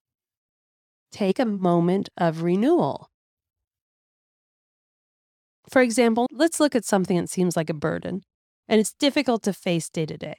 take 1.11 1.37
a 1.37 1.45
moment 1.45 2.07
of 2.15 2.41
renewal. 2.41 3.09
For 5.69 5.81
example, 5.81 6.27
let's 6.31 6.61
look 6.61 6.73
at 6.73 6.85
something 6.85 7.17
that 7.17 7.29
seems 7.29 7.57
like 7.57 7.69
a 7.69 7.73
burden 7.73 8.23
and 8.69 8.79
it's 8.79 8.93
difficult 8.93 9.43
to 9.43 9.51
face 9.51 9.89
day 9.89 10.05
to 10.05 10.17
day. 10.17 10.37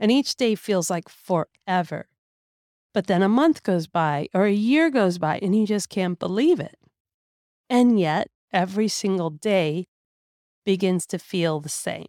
And 0.00 0.10
each 0.10 0.36
day 0.36 0.54
feels 0.54 0.88
like 0.88 1.10
forever. 1.10 2.08
But 2.94 3.06
then 3.06 3.22
a 3.22 3.28
month 3.28 3.62
goes 3.62 3.86
by 3.86 4.28
or 4.34 4.44
a 4.44 4.52
year 4.52 4.90
goes 4.90 5.18
by 5.18 5.38
and 5.40 5.56
you 5.56 5.66
just 5.66 5.88
can't 5.88 6.18
believe 6.18 6.60
it. 6.60 6.76
And 7.70 7.98
yet, 7.98 8.28
every 8.52 8.88
single 8.88 9.30
day 9.30 9.86
begins 10.64 11.06
to 11.06 11.18
feel 11.18 11.60
the 11.60 11.68
same. 11.68 12.06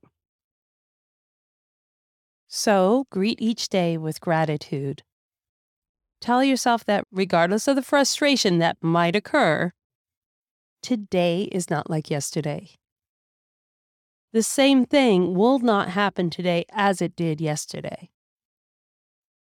So, 2.48 3.08
greet 3.10 3.42
each 3.42 3.70
day 3.70 3.98
with 3.98 4.22
gratitude. 4.22 5.04
Tell 6.22 6.44
yourself 6.44 6.86
that 6.86 7.06
regardless 7.12 7.68
of 7.68 7.76
the 7.76 7.82
frustration 7.82 8.60
that 8.60 8.78
might 8.82 9.16
occur, 9.16 9.72
today 10.82 11.50
is 11.52 11.70
not 11.70 11.90
like 11.90 12.12
yesterday. 12.12 12.72
The 14.34 14.44
same 14.44 14.86
thing 14.86 15.34
will 15.36 15.60
not 15.60 15.90
happen 15.90 16.30
today 16.30 16.66
as 16.72 17.02
it 17.02 17.16
did 17.16 17.42
yesterday. 17.42 18.10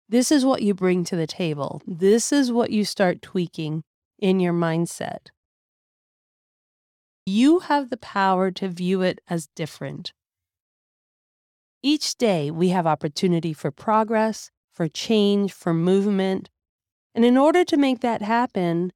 This 0.08 0.30
is 0.30 0.44
what 0.44 0.62
you 0.62 0.74
bring 0.74 1.04
to 1.04 1.16
the 1.16 1.26
table. 1.26 1.80
This 1.86 2.32
is 2.32 2.52
what 2.52 2.70
you 2.70 2.84
start 2.84 3.22
tweaking 3.22 3.84
in 4.18 4.38
your 4.38 4.52
mindset. 4.52 5.28
You 7.26 7.60
have 7.60 7.88
the 7.88 7.96
power 7.96 8.50
to 8.50 8.68
view 8.68 9.00
it 9.00 9.20
as 9.28 9.48
different. 9.56 10.12
Each 11.82 12.16
day, 12.16 12.50
we 12.50 12.68
have 12.68 12.86
opportunity 12.86 13.52
for 13.52 13.70
progress, 13.70 14.50
for 14.72 14.88
change, 14.88 15.52
for 15.52 15.72
movement. 15.72 16.50
And 17.14 17.24
in 17.24 17.36
order 17.36 17.64
to 17.64 17.76
make 17.76 18.00
that 18.00 18.22
happen, 18.22 18.92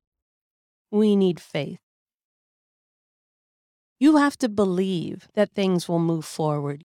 we 0.90 1.16
need 1.16 1.40
faith. 1.40 1.80
You 4.00 4.16
have 4.16 4.36
to 4.38 4.48
believe 4.48 5.28
that 5.34 5.52
things 5.52 5.88
will 5.88 5.98
move 5.98 6.24
forward. 6.24 6.84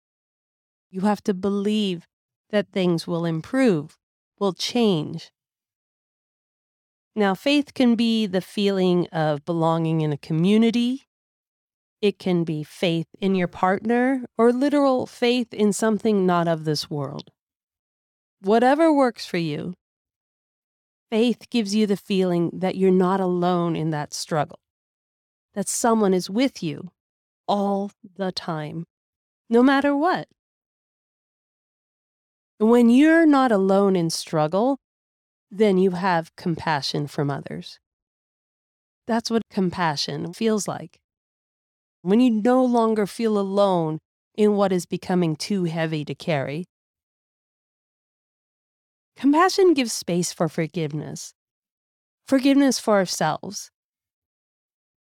You 0.90 1.02
have 1.02 1.22
to 1.24 1.34
believe 1.34 2.06
that 2.50 2.68
things 2.72 3.06
will 3.06 3.24
improve, 3.24 3.96
will 4.40 4.52
change. 4.52 5.30
Now, 7.14 7.34
faith 7.34 7.74
can 7.74 7.96
be 7.96 8.26
the 8.26 8.40
feeling 8.40 9.08
of 9.08 9.44
belonging 9.44 10.02
in 10.02 10.12
a 10.12 10.18
community. 10.18 11.08
It 12.00 12.18
can 12.18 12.44
be 12.44 12.62
faith 12.62 13.08
in 13.20 13.34
your 13.34 13.48
partner 13.48 14.24
or 14.36 14.52
literal 14.52 15.06
faith 15.06 15.52
in 15.52 15.72
something 15.72 16.24
not 16.24 16.46
of 16.46 16.64
this 16.64 16.88
world. 16.88 17.30
Whatever 18.40 18.92
works 18.92 19.26
for 19.26 19.38
you, 19.38 19.74
faith 21.10 21.50
gives 21.50 21.74
you 21.74 21.86
the 21.86 21.96
feeling 21.96 22.50
that 22.52 22.76
you're 22.76 22.92
not 22.92 23.18
alone 23.18 23.74
in 23.74 23.90
that 23.90 24.14
struggle, 24.14 24.60
that 25.54 25.68
someone 25.68 26.14
is 26.14 26.30
with 26.30 26.62
you 26.62 26.92
all 27.48 27.90
the 28.16 28.30
time, 28.30 28.86
no 29.50 29.62
matter 29.62 29.96
what. 29.96 30.28
When 32.58 32.90
you're 32.90 33.24
not 33.24 33.52
alone 33.52 33.94
in 33.94 34.10
struggle, 34.10 34.78
then 35.48 35.78
you 35.78 35.92
have 35.92 36.34
compassion 36.34 37.06
from 37.06 37.30
others. 37.30 37.78
That's 39.06 39.30
what 39.30 39.42
compassion 39.48 40.32
feels 40.32 40.66
like. 40.66 40.98
When 42.02 42.18
you 42.18 42.30
no 42.30 42.64
longer 42.64 43.06
feel 43.06 43.38
alone 43.38 43.98
in 44.36 44.54
what 44.54 44.72
is 44.72 44.86
becoming 44.86 45.36
too 45.36 45.64
heavy 45.64 46.04
to 46.04 46.16
carry. 46.16 46.64
Compassion 49.16 49.72
gives 49.72 49.92
space 49.92 50.32
for 50.32 50.48
forgiveness. 50.48 51.34
Forgiveness 52.26 52.80
for 52.80 52.94
ourselves. 52.94 53.70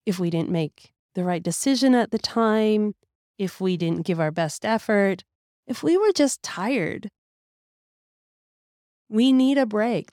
If 0.06 0.20
we 0.20 0.30
didn't 0.30 0.50
make 0.50 0.92
the 1.14 1.24
right 1.24 1.42
decision 1.42 1.94
at 1.94 2.10
the 2.10 2.20
time, 2.20 2.94
if 3.38 3.62
we 3.62 3.78
didn't 3.78 4.06
give 4.06 4.20
our 4.20 4.32
best 4.32 4.66
effort, 4.66 5.24
if 5.68 5.84
we 5.84 5.98
were 5.98 6.12
just 6.12 6.42
tired. 6.42 7.10
We 9.14 9.32
need 9.32 9.60
a 9.60 9.68
break. 9.68 10.10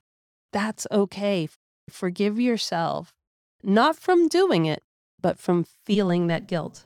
That's 0.53 0.87
okay. 0.93 1.49
Forgive 1.89 2.39
yourself, 2.39 3.15
not 3.63 3.97
from 3.97 4.29
doing 4.29 4.67
it, 4.67 4.83
but 5.19 5.39
from 5.39 5.65
feeling 5.87 6.27
that 6.27 6.47
guilt. 6.47 6.85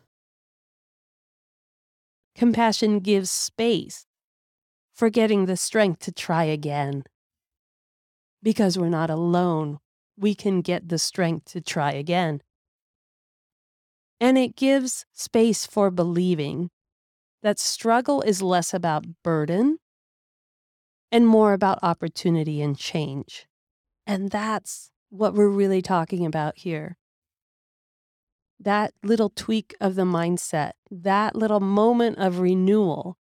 Compassion 2.37 3.00
gives 3.00 3.33
space 3.33 4.06
for 4.94 5.11
getting 5.11 5.47
the 5.47 5.56
strength 5.56 5.99
to 6.04 6.12
try 6.12 6.44
again. 6.44 7.02
Because 8.44 8.78
we're 8.78 8.88
not 8.88 9.11
alone, 9.11 9.80
we 10.16 10.37
can 10.37 10.61
get 10.61 10.90
the 10.90 11.00
strength 11.00 11.47
to 11.47 11.61
try 11.61 11.90
again. 11.90 12.42
And 14.21 14.38
it 14.38 14.54
gives 14.54 15.04
space 15.12 15.66
for 15.66 15.90
believing 15.90 16.71
that 17.42 17.59
struggle 17.59 18.23
is 18.23 18.40
less 18.40 18.73
about 18.73 19.04
burden 19.25 19.78
and 21.14 21.28
more 21.28 21.52
about 21.52 21.78
opportunity 21.80 22.61
and 22.61 22.76
change. 22.76 23.47
And 24.04 24.33
that's 24.33 24.90
what 25.11 25.33
we're 25.33 25.47
really 25.47 25.80
talking 25.80 26.26
about 26.26 26.59
here. 26.59 26.97
That 28.59 28.94
little 29.00 29.30
tweak 29.30 29.76
of 29.80 29.94
the 29.94 30.02
mindset, 30.02 30.73
that 30.90 31.37
little 31.37 31.61
moment 31.61 32.18
of 32.18 32.40
renewal. 32.40 33.16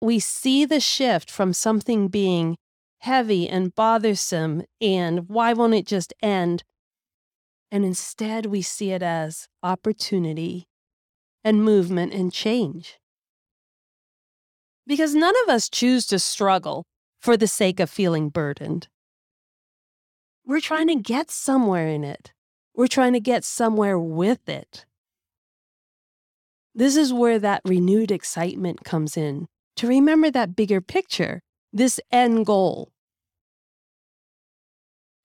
We 0.00 0.18
see 0.18 0.64
the 0.64 0.80
shift 0.80 1.30
from 1.30 1.52
something 1.52 2.08
being 2.08 2.56
heavy 3.00 3.46
and 3.46 3.74
bothersome 3.74 4.62
and 4.80 5.28
why 5.28 5.52
won't 5.52 5.74
it 5.74 5.86
just 5.86 6.14
end? 6.22 6.64
And 7.70 7.84
instead, 7.84 8.46
we 8.46 8.62
see 8.62 8.92
it 8.92 9.02
as 9.02 9.46
opportunity 9.62 10.68
and 11.44 11.62
movement 11.62 12.14
and 12.14 12.32
change. 12.32 12.98
Because 14.86 15.14
none 15.14 15.34
of 15.44 15.48
us 15.48 15.68
choose 15.68 16.06
to 16.06 16.18
struggle 16.18 16.84
for 17.20 17.36
the 17.36 17.48
sake 17.48 17.80
of 17.80 17.90
feeling 17.90 18.28
burdened. 18.28 18.88
We're 20.44 20.60
trying 20.60 20.86
to 20.88 20.94
get 20.94 21.30
somewhere 21.30 21.88
in 21.88 22.04
it. 22.04 22.32
We're 22.74 22.86
trying 22.86 23.14
to 23.14 23.20
get 23.20 23.44
somewhere 23.44 23.98
with 23.98 24.48
it. 24.48 24.86
This 26.74 26.96
is 26.96 27.12
where 27.12 27.38
that 27.38 27.62
renewed 27.64 28.12
excitement 28.12 28.84
comes 28.84 29.16
in 29.16 29.46
to 29.76 29.88
remember 29.88 30.30
that 30.30 30.54
bigger 30.54 30.80
picture, 30.80 31.40
this 31.72 31.98
end 32.12 32.46
goal. 32.46 32.92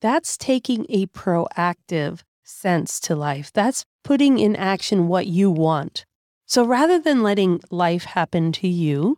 That's 0.01 0.37
taking 0.37 0.85
a 0.89 1.05
proactive 1.07 2.21
sense 2.43 2.99
to 3.01 3.15
life. 3.15 3.51
That's 3.53 3.85
putting 4.03 4.39
in 4.39 4.55
action 4.55 5.07
what 5.07 5.27
you 5.27 5.51
want. 5.51 6.05
So 6.47 6.65
rather 6.65 6.99
than 6.99 7.21
letting 7.21 7.61
life 7.69 8.05
happen 8.05 8.51
to 8.53 8.67
you, 8.67 9.17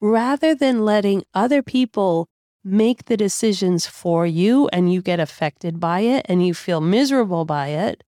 rather 0.00 0.54
than 0.54 0.84
letting 0.84 1.24
other 1.34 1.62
people 1.62 2.28
make 2.62 3.06
the 3.06 3.16
decisions 3.16 3.86
for 3.86 4.26
you 4.26 4.68
and 4.72 4.92
you 4.92 5.00
get 5.00 5.20
affected 5.20 5.80
by 5.80 6.00
it 6.00 6.26
and 6.28 6.46
you 6.46 6.54
feel 6.54 6.80
miserable 6.80 7.44
by 7.44 7.68
it, 7.68 8.02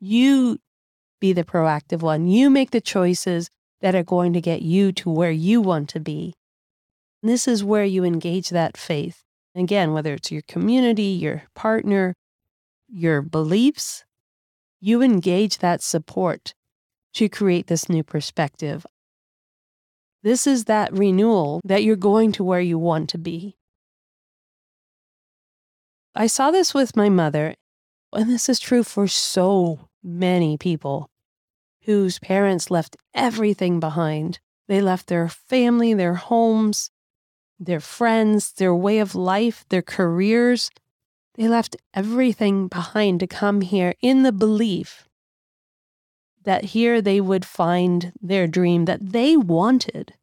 you 0.00 0.58
be 1.20 1.32
the 1.32 1.44
proactive 1.44 2.02
one. 2.02 2.26
You 2.26 2.50
make 2.50 2.72
the 2.72 2.80
choices 2.80 3.48
that 3.80 3.94
are 3.94 4.02
going 4.02 4.32
to 4.32 4.40
get 4.40 4.62
you 4.62 4.92
to 4.92 5.10
where 5.10 5.30
you 5.30 5.60
want 5.60 5.88
to 5.90 6.00
be. 6.00 6.34
And 7.22 7.30
this 7.30 7.46
is 7.46 7.62
where 7.62 7.84
you 7.84 8.04
engage 8.04 8.50
that 8.50 8.76
faith. 8.76 9.22
Again, 9.54 9.92
whether 9.92 10.14
it's 10.14 10.32
your 10.32 10.42
community, 10.48 11.02
your 11.02 11.44
partner, 11.54 12.14
your 12.88 13.22
beliefs, 13.22 14.04
you 14.80 15.02
engage 15.02 15.58
that 15.58 15.82
support 15.82 16.54
to 17.14 17.28
create 17.28 17.68
this 17.68 17.88
new 17.88 18.02
perspective 18.02 18.84
this 20.22 20.46
is 20.46 20.64
that 20.64 20.92
renewal 20.92 21.60
that 21.64 21.82
you're 21.82 21.96
going 21.96 22.32
to 22.32 22.44
where 22.44 22.60
you 22.60 22.78
want 22.78 23.08
to 23.10 23.18
be. 23.18 23.56
I 26.14 26.26
saw 26.26 26.50
this 26.50 26.74
with 26.74 26.96
my 26.96 27.08
mother, 27.08 27.54
and 28.12 28.30
this 28.30 28.48
is 28.48 28.60
true 28.60 28.84
for 28.84 29.08
so 29.08 29.88
many 30.02 30.56
people 30.58 31.10
whose 31.84 32.18
parents 32.18 32.70
left 32.70 32.96
everything 33.14 33.80
behind. 33.80 34.38
They 34.68 34.80
left 34.80 35.08
their 35.08 35.28
family, 35.28 35.94
their 35.94 36.14
homes, 36.14 36.90
their 37.58 37.80
friends, 37.80 38.52
their 38.52 38.74
way 38.74 38.98
of 38.98 39.14
life, 39.14 39.64
their 39.70 39.82
careers. 39.82 40.70
They 41.34 41.48
left 41.48 41.76
everything 41.94 42.68
behind 42.68 43.20
to 43.20 43.26
come 43.26 43.62
here 43.62 43.94
in 44.00 44.22
the 44.22 44.32
belief 44.32 45.08
that 46.44 46.66
here 46.66 47.00
they 47.00 47.20
would 47.20 47.44
find 47.44 48.12
their 48.20 48.46
dream 48.46 48.84
that 48.86 49.12
they 49.12 49.36
wanted. 49.36 50.14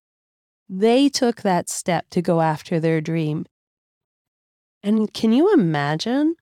They 0.68 1.10
took 1.10 1.42
that 1.42 1.70
step 1.70 2.10
to 2.12 2.22
go 2.22 2.42
after 2.42 2.80
their 2.80 3.02
dream. 3.02 3.46
And 4.84 5.14
can 5.14 5.32
you 5.34 5.54
imagine? 5.54 6.36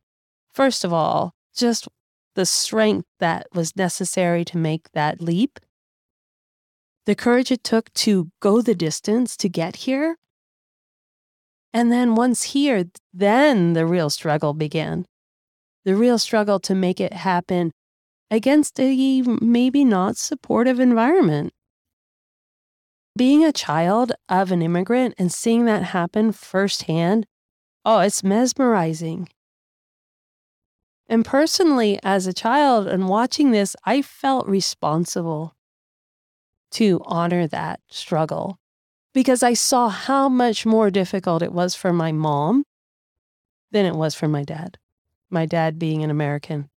First 0.53 0.83
of 0.83 0.91
all, 0.91 1.33
just 1.55 1.87
the 2.35 2.45
strength 2.45 3.07
that 3.19 3.47
was 3.53 3.75
necessary 3.75 4.45
to 4.45 4.57
make 4.57 4.91
that 4.91 5.21
leap, 5.21 5.59
the 7.05 7.15
courage 7.15 7.51
it 7.51 7.63
took 7.63 7.91
to 7.93 8.29
go 8.41 8.61
the 8.61 8.75
distance 8.75 9.37
to 9.37 9.49
get 9.49 9.77
here. 9.77 10.17
And 11.73 11.91
then 11.91 12.15
once 12.15 12.43
here, 12.43 12.85
then 13.13 13.73
the 13.73 13.85
real 13.85 14.09
struggle 14.09 14.53
began. 14.53 15.05
The 15.85 15.95
real 15.95 16.17
struggle 16.17 16.59
to 16.61 16.75
make 16.75 16.99
it 16.99 17.13
happen 17.13 17.71
against 18.29 18.79
a 18.79 19.21
maybe 19.41 19.85
not 19.85 20.17
supportive 20.17 20.79
environment. 20.79 21.53
Being 23.15 23.43
a 23.43 23.51
child 23.51 24.11
of 24.29 24.51
an 24.51 24.61
immigrant 24.61 25.15
and 25.17 25.31
seeing 25.31 25.65
that 25.65 25.83
happen 25.83 26.31
firsthand, 26.31 27.25
oh, 27.83 27.99
it's 27.99 28.23
mesmerizing. 28.23 29.29
And 31.09 31.23
personally, 31.23 31.99
as 32.03 32.27
a 32.27 32.33
child 32.33 32.87
and 32.87 33.07
watching 33.07 33.51
this, 33.51 33.75
I 33.85 34.01
felt 34.01 34.47
responsible 34.47 35.55
to 36.71 37.01
honor 37.05 37.47
that 37.47 37.79
struggle 37.89 38.59
because 39.13 39.41
I 39.41 39.53
saw 39.53 39.89
how 39.89 40.27
much 40.29 40.65
more 40.65 40.91
difficult 40.91 41.41
it 41.41 41.53
was 41.53 41.75
for 41.75 41.93
my 41.93 42.11
mom 42.11 42.65
than 43.71 43.85
it 43.85 43.95
was 43.95 44.15
for 44.15 44.27
my 44.27 44.43
dad, 44.43 44.77
my 45.29 45.45
dad 45.45 45.79
being 45.79 46.03
an 46.03 46.11
American. 46.11 46.69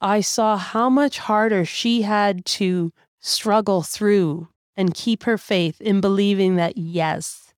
I 0.00 0.20
saw 0.20 0.58
how 0.58 0.90
much 0.90 1.18
harder 1.18 1.64
she 1.64 2.02
had 2.02 2.44
to 2.46 2.92
struggle 3.20 3.82
through 3.82 4.48
and 4.76 4.94
keep 4.94 5.22
her 5.22 5.38
faith 5.38 5.80
in 5.80 6.00
believing 6.00 6.56
that, 6.56 6.76
yes, 6.76 7.54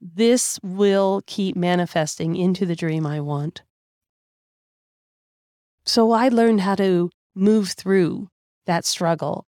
this 0.00 0.60
will 0.62 1.22
keep 1.26 1.56
manifesting 1.56 2.36
into 2.36 2.66
the 2.66 2.76
dream 2.76 3.04
I 3.04 3.20
want. 3.20 3.62
So 5.84 6.12
I 6.12 6.28
learned 6.28 6.60
how 6.60 6.76
to 6.76 7.10
move 7.34 7.70
through 7.70 8.28
that 8.66 8.84
struggle. 8.84 9.46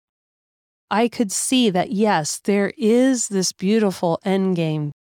I 0.90 1.08
could 1.08 1.32
see 1.32 1.70
that, 1.70 1.92
yes, 1.92 2.40
there 2.44 2.72
is 2.76 3.28
this 3.28 3.52
beautiful 3.52 4.20
end 4.24 4.56
game. 4.56 4.92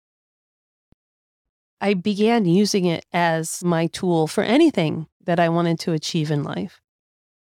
I 1.81 1.95
began 1.95 2.45
using 2.45 2.85
it 2.87 3.05
as 3.12 3.65
my 3.65 3.89
tool 3.89 4.29
for 4.29 4.45
anything 4.45 5.09
that 5.25 5.41
I 5.41 5.49
wanted 5.49 5.81
to 5.81 5.93
achieve 5.93 6.31
in 6.31 6.45
life 6.45 6.81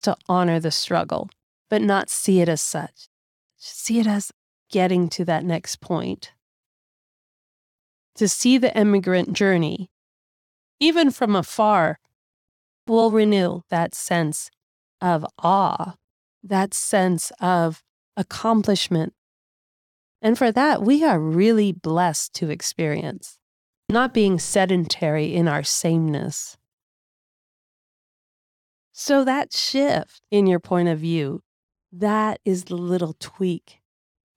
to 0.06 0.16
honor 0.28 0.60
the 0.60 0.70
struggle, 0.70 1.28
but 1.68 1.82
not 1.82 2.08
see 2.08 2.40
it 2.40 2.48
as 2.48 2.62
such. 2.62 3.08
See 3.56 3.98
it 3.98 4.06
as 4.06 4.30
getting 4.70 5.08
to 5.08 5.24
that 5.24 5.44
next 5.44 5.80
point. 5.80 6.30
To 8.14 8.28
see 8.28 8.56
the 8.56 8.76
immigrant 8.78 9.32
journey, 9.32 9.90
even 10.78 11.10
from 11.10 11.34
afar, 11.34 11.98
will 12.86 13.10
renew 13.10 13.62
that 13.68 13.96
sense 13.96 14.48
of 15.00 15.26
awe, 15.42 15.94
that 16.44 16.72
sense 16.72 17.32
of 17.40 17.82
accomplishment. 18.16 19.12
And 20.22 20.38
for 20.38 20.52
that, 20.52 20.82
we 20.82 21.02
are 21.02 21.18
really 21.18 21.72
blessed 21.72 22.32
to 22.34 22.48
experience, 22.48 23.40
not 23.88 24.14
being 24.14 24.38
sedentary 24.38 25.34
in 25.34 25.48
our 25.48 25.64
sameness. 25.64 26.56
So, 28.98 29.24
that 29.24 29.52
shift 29.52 30.22
in 30.30 30.46
your 30.46 30.58
point 30.58 30.88
of 30.88 31.00
view, 31.00 31.42
that 31.92 32.40
is 32.46 32.64
the 32.64 32.76
little 32.76 33.14
tweak 33.20 33.82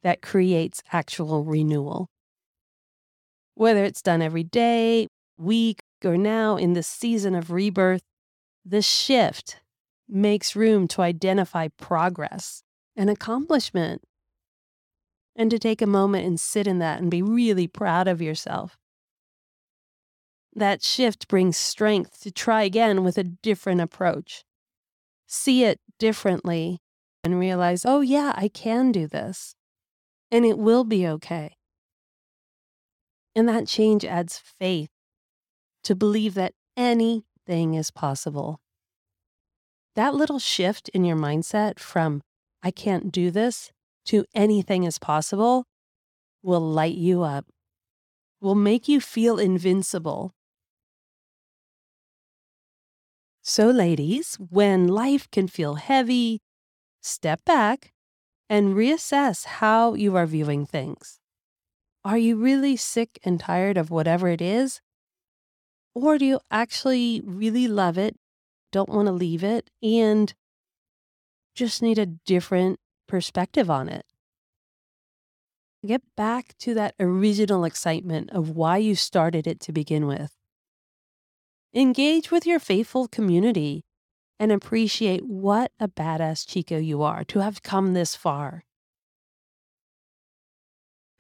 that 0.04 0.22
creates 0.22 0.84
actual 0.92 1.46
renewal. 1.46 2.10
Whether 3.56 3.86
it's 3.86 4.02
done 4.02 4.22
every 4.22 4.44
day, 4.44 5.08
week, 5.38 5.80
or 6.04 6.18
now 6.18 6.58
in 6.58 6.74
the 6.74 6.84
season 6.84 7.36
of 7.36 7.52
rebirth, 7.52 8.02
the 8.66 8.82
shift 8.82 9.62
makes 10.10 10.58
room 10.58 10.90
to 10.90 11.04
identify 11.04 11.70
progress 11.78 12.62
and 12.98 13.10
accomplishment 13.10 14.02
and 15.38 15.50
to 15.52 15.58
take 15.58 15.82
a 15.82 15.88
moment 15.88 16.28
and 16.28 16.38
sit 16.38 16.68
in 16.68 16.80
that 16.80 17.00
and 17.00 17.10
be 17.10 17.22
really 17.22 17.68
proud 17.68 18.10
of 18.10 18.22
yourself. 18.22 18.78
That 20.54 20.84
shift 20.84 21.30
brings 21.30 21.56
strength 21.56 22.20
to 22.24 22.32
try 22.32 22.64
again 22.64 23.06
with 23.06 23.18
a 23.18 23.24
different 23.24 23.80
approach 23.80 24.44
see 25.30 25.64
it 25.64 25.80
differently 26.00 26.80
and 27.24 27.40
realize, 27.40 27.86
oh, 27.86 28.02
yeah, 28.02 28.34
I 28.36 28.48
can 28.50 28.92
do 28.92 29.08
this 29.08 29.56
and 30.32 30.46
it 30.46 30.58
will 30.58 30.84
be 30.84 31.08
okay. 31.08 31.56
And 33.36 33.48
that 33.48 33.68
change 33.68 34.04
adds 34.04 34.42
faith 34.60 34.90
to 35.84 35.96
believe 35.96 36.34
that 36.34 36.54
anything 36.76 37.76
is 37.76 37.92
possible. 37.92 38.60
That 39.96 40.16
little 40.16 40.40
shift 40.40 40.90
in 40.90 41.06
your 41.06 41.18
mindset 41.18 41.80
from, 41.80 42.22
I 42.64 42.72
can't 42.72 43.12
do 43.12 43.32
this, 43.32 43.72
to 44.06 44.26
anything 44.34 44.84
is 44.84 44.98
possible 44.98 45.66
will 46.42 46.62
light 46.62 46.96
you 46.96 47.22
up, 47.22 47.46
will 48.42 48.56
make 48.56 48.88
you 48.88 49.00
feel 49.00 49.38
invincible, 49.38 50.34
So, 53.50 53.72
ladies, 53.72 54.36
when 54.36 54.88
life 54.88 55.28
can 55.32 55.48
feel 55.48 55.74
heavy, 55.74 56.40
step 57.02 57.44
back 57.46 57.94
and 58.48 58.76
reassess 58.76 59.44
how 59.46 59.96
you 59.96 60.16
are 60.16 60.28
viewing 60.28 60.68
things. 60.68 61.20
Are 62.06 62.20
you 62.20 62.36
really 62.38 62.76
sick 62.76 63.18
and 63.24 63.40
tired 63.40 63.76
of 63.76 63.90
whatever 63.90 64.28
it 64.28 64.40
is? 64.40 64.82
Or 65.96 66.20
do 66.20 66.28
you 66.28 66.42
actually 66.52 67.24
really 67.26 67.68
love 67.68 67.98
it, 67.98 68.16
don't 68.72 68.88
want 68.88 69.08
to 69.08 69.12
leave 69.12 69.44
it, 69.44 69.72
and 69.82 70.32
just 71.56 71.82
need 71.82 71.98
a 71.98 72.06
different 72.06 72.80
perspective 73.08 73.68
on 73.68 73.90
it? 73.90 74.06
Get 75.84 76.04
back 76.16 76.54
to 76.60 76.76
that 76.76 76.94
original 77.00 77.64
excitement 77.66 78.30
of 78.30 78.52
why 78.52 78.78
you 78.78 78.94
started 78.94 79.48
it 79.48 79.60
to 79.62 79.72
begin 79.72 80.06
with. 80.06 80.39
Engage 81.74 82.32
with 82.32 82.48
your 82.48 82.60
faithful 82.60 83.08
community 83.08 83.84
and 84.40 84.52
appreciate 84.52 85.26
what 85.26 85.72
a 85.80 85.88
badass 85.88 86.48
Chico 86.48 86.78
you 86.78 87.04
are 87.04 87.24
to 87.26 87.40
have 87.40 87.62
come 87.62 87.94
this 87.94 88.16
far. 88.16 88.64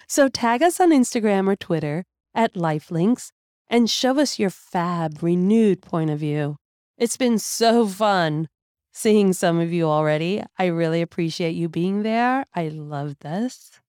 So 0.07 0.27
tag 0.27 0.63
us 0.63 0.79
on 0.79 0.89
Instagram 0.89 1.47
or 1.47 1.55
Twitter 1.55 2.03
at 2.33 2.55
Lifelinks 2.55 3.31
and 3.69 3.87
show 3.87 4.19
us 4.19 4.39
your 4.39 4.49
fab, 4.49 5.21
renewed 5.21 5.83
point 5.83 6.09
of 6.09 6.17
view. 6.17 6.55
It's 6.97 7.17
been 7.17 7.37
so 7.37 7.85
fun 7.85 8.47
seeing 8.91 9.33
some 9.33 9.59
of 9.59 9.71
you 9.71 9.85
already. 9.85 10.43
I 10.57 10.65
really 10.65 11.03
appreciate 11.03 11.51
you 11.55 11.69
being 11.69 12.01
there. 12.01 12.45
I 12.55 12.69
love 12.69 13.19
this. 13.19 13.79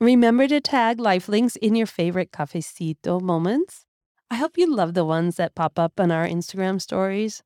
Remember 0.00 0.46
to 0.46 0.60
tag 0.60 0.98
Lifelinks 0.98 1.56
in 1.56 1.74
your 1.74 1.86
favorite 1.86 2.30
cafecito 2.30 3.22
moments. 3.22 3.86
I 4.30 4.36
hope 4.36 4.58
you 4.58 4.72
love 4.72 4.94
the 4.94 5.04
ones 5.04 5.36
that 5.36 5.54
pop 5.54 5.78
up 5.78 5.98
on 5.98 6.10
our 6.10 6.26
Instagram 6.26 6.80
stories. 6.80 7.42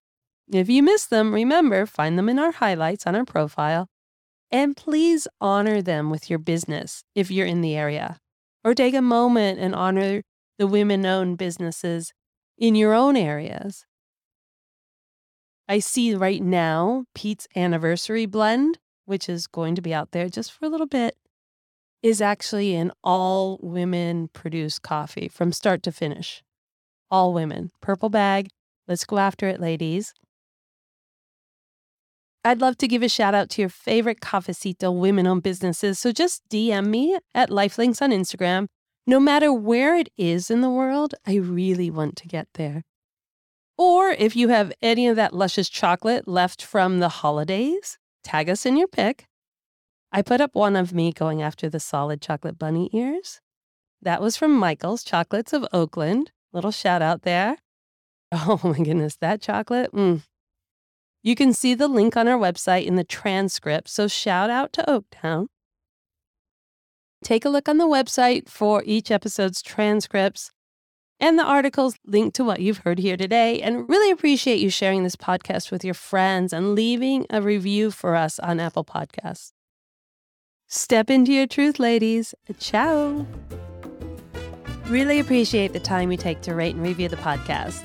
If 0.52 0.68
you 0.68 0.82
miss 0.82 1.06
them, 1.06 1.32
remember, 1.32 1.86
find 1.86 2.18
them 2.18 2.28
in 2.28 2.38
our 2.38 2.52
highlights 2.52 3.06
on 3.06 3.14
our 3.14 3.24
profile 3.24 3.88
and 4.52 4.76
please 4.76 5.26
honor 5.40 5.80
them 5.80 6.10
with 6.10 6.28
your 6.28 6.38
business 6.38 7.04
if 7.14 7.30
you're 7.30 7.46
in 7.46 7.62
the 7.62 7.74
area, 7.74 8.18
or 8.62 8.74
take 8.74 8.94
a 8.94 9.00
moment 9.00 9.58
and 9.58 9.74
honor 9.74 10.22
the 10.58 10.66
women 10.66 11.06
owned 11.06 11.38
businesses 11.38 12.12
in 12.58 12.74
your 12.74 12.92
own 12.92 13.16
areas. 13.16 13.86
I 15.68 15.78
see 15.78 16.14
right 16.14 16.42
now 16.42 17.06
Peet's 17.14 17.48
anniversary 17.56 18.26
blend, 18.26 18.78
which 19.06 19.28
is 19.28 19.46
going 19.46 19.74
to 19.74 19.82
be 19.82 19.94
out 19.94 20.10
there 20.10 20.28
just 20.28 20.52
for 20.52 20.66
a 20.66 20.68
little 20.68 20.86
bit, 20.86 21.16
is 22.02 22.20
actually 22.20 22.74
an 22.74 22.92
all 23.02 23.58
women 23.62 24.28
produced 24.34 24.82
coffee 24.82 25.28
from 25.28 25.52
start 25.52 25.82
to 25.84 25.92
finish. 25.92 26.42
All 27.12 27.34
women. 27.34 27.70
Purple 27.82 28.08
bag. 28.08 28.48
Let's 28.88 29.04
go 29.04 29.18
after 29.18 29.46
it, 29.46 29.60
ladies. 29.60 30.14
I'd 32.42 32.62
love 32.62 32.78
to 32.78 32.88
give 32.88 33.02
a 33.02 33.08
shout 33.08 33.34
out 33.34 33.50
to 33.50 33.62
your 33.62 33.68
favorite 33.68 34.20
cafecito 34.20 34.98
women 34.98 35.26
owned 35.26 35.42
businesses. 35.42 35.98
So 35.98 36.10
just 36.10 36.42
DM 36.48 36.86
me 36.86 37.18
at 37.34 37.50
Lifelinks 37.50 38.00
on 38.00 38.10
Instagram. 38.12 38.66
No 39.06 39.20
matter 39.20 39.52
where 39.52 39.94
it 39.94 40.08
is 40.16 40.50
in 40.50 40.62
the 40.62 40.70
world, 40.70 41.14
I 41.26 41.34
really 41.34 41.90
want 41.90 42.16
to 42.16 42.26
get 42.28 42.48
there. 42.54 42.82
Or 43.76 44.10
if 44.10 44.34
you 44.34 44.48
have 44.48 44.72
any 44.80 45.06
of 45.06 45.16
that 45.16 45.34
luscious 45.34 45.68
chocolate 45.68 46.26
left 46.26 46.62
from 46.62 47.00
the 47.00 47.08
holidays, 47.10 47.98
tag 48.24 48.48
us 48.48 48.64
in 48.64 48.78
your 48.78 48.88
pic. 48.88 49.26
I 50.10 50.22
put 50.22 50.40
up 50.40 50.54
one 50.54 50.76
of 50.76 50.94
me 50.94 51.12
going 51.12 51.42
after 51.42 51.68
the 51.68 51.80
solid 51.80 52.22
chocolate 52.22 52.58
bunny 52.58 52.88
ears. 52.94 53.40
That 54.00 54.22
was 54.22 54.36
from 54.36 54.56
Michael's 54.56 55.04
Chocolates 55.04 55.52
of 55.52 55.66
Oakland. 55.74 56.32
Little 56.52 56.70
shout 56.70 57.02
out 57.02 57.22
there. 57.22 57.56
Oh 58.34 58.58
my 58.64 58.78
goodness, 58.78 59.16
that 59.16 59.42
chocolate. 59.42 59.92
Mm, 59.92 60.22
you 61.22 61.34
can 61.34 61.52
see 61.52 61.74
the 61.74 61.86
link 61.86 62.16
on 62.16 62.26
our 62.26 62.38
website 62.38 62.86
in 62.86 62.96
the 62.96 63.04
transcript, 63.04 63.90
so 63.90 64.08
shout 64.08 64.48
out 64.48 64.72
to 64.72 64.84
Oaktown. 64.88 65.48
Take 67.22 67.44
a 67.44 67.50
look 67.50 67.68
on 67.68 67.76
the 67.76 67.86
website 67.86 68.48
for 68.48 68.82
each 68.86 69.10
episode's 69.10 69.60
transcripts 69.60 70.50
and 71.22 71.38
the 71.38 71.44
articles 71.44 71.94
linked 72.04 72.34
to 72.36 72.44
what 72.44 72.60
you've 72.60 72.78
heard 72.78 72.98
here 72.98 73.16
today. 73.16 73.62
And 73.62 73.88
really 73.88 74.10
appreciate 74.10 74.58
you 74.58 74.70
sharing 74.70 75.04
this 75.04 75.14
podcast 75.14 75.70
with 75.70 75.84
your 75.84 75.94
friends 75.94 76.52
and 76.52 76.74
leaving 76.74 77.26
a 77.30 77.40
review 77.40 77.92
for 77.92 78.16
us 78.16 78.40
on 78.40 78.58
Apple 78.58 78.84
Podcasts. 78.84 79.52
Step 80.66 81.08
into 81.08 81.32
your 81.32 81.46
truth, 81.46 81.78
ladies. 81.78 82.34
Ciao. 82.58 83.24
Really 84.92 85.20
appreciate 85.20 85.72
the 85.72 85.80
time 85.80 86.12
you 86.12 86.18
take 86.18 86.42
to 86.42 86.54
rate 86.54 86.74
and 86.74 86.84
review 86.84 87.08
the 87.08 87.16
podcast. 87.16 87.82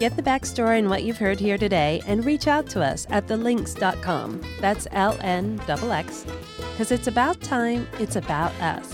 Get 0.00 0.16
the 0.16 0.22
backstory 0.22 0.80
and 0.80 0.90
what 0.90 1.04
you've 1.04 1.16
heard 1.16 1.38
here 1.38 1.56
today 1.56 2.02
and 2.08 2.24
reach 2.24 2.48
out 2.48 2.68
to 2.70 2.82
us 2.82 3.06
at 3.08 3.28
thelinks.com. 3.28 4.42
That's 4.60 4.88
L 4.90 5.16
N 5.20 5.60
X, 5.68 6.26
because 6.72 6.90
it's 6.90 7.06
about 7.06 7.40
time, 7.40 7.86
it's 8.00 8.16
about 8.16 8.50
us. 8.60 8.92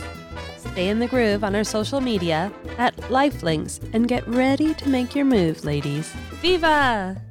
Stay 0.58 0.90
in 0.90 0.98
the 0.98 1.06
groove 1.06 1.44
on 1.44 1.54
our 1.54 1.64
social 1.64 2.02
media 2.02 2.52
at 2.76 2.94
Lifelinks 3.08 3.80
and 3.94 4.06
get 4.06 4.28
ready 4.28 4.74
to 4.74 4.90
make 4.90 5.14
your 5.14 5.24
move, 5.24 5.64
ladies. 5.64 6.12
Viva! 6.42 7.25